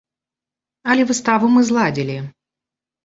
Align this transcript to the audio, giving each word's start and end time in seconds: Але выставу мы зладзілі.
Але 0.93 1.03
выставу 1.11 1.45
мы 1.59 1.67
зладзілі. 1.71 2.17